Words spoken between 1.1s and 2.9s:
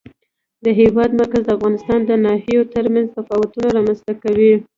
مرکز د افغانستان د ناحیو